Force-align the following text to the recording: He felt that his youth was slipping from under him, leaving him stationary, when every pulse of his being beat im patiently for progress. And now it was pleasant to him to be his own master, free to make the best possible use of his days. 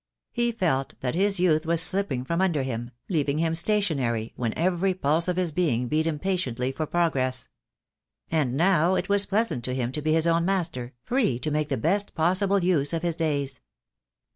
He 0.31 0.51
felt 0.51 0.95
that 1.01 1.13
his 1.13 1.39
youth 1.39 1.63
was 1.67 1.79
slipping 1.79 2.23
from 2.23 2.41
under 2.41 2.63
him, 2.63 2.89
leaving 3.07 3.37
him 3.37 3.53
stationary, 3.53 4.33
when 4.35 4.51
every 4.57 4.95
pulse 4.95 5.27
of 5.27 5.35
his 5.37 5.51
being 5.51 5.87
beat 5.87 6.07
im 6.07 6.17
patiently 6.17 6.73
for 6.75 6.87
progress. 6.87 7.49
And 8.31 8.57
now 8.57 8.95
it 8.95 9.09
was 9.09 9.27
pleasant 9.27 9.63
to 9.65 9.75
him 9.75 9.91
to 9.91 10.01
be 10.01 10.11
his 10.13 10.25
own 10.25 10.43
master, 10.43 10.93
free 11.03 11.37
to 11.37 11.51
make 11.51 11.69
the 11.69 11.77
best 11.77 12.15
possible 12.15 12.63
use 12.63 12.93
of 12.93 13.03
his 13.03 13.15
days. 13.15 13.59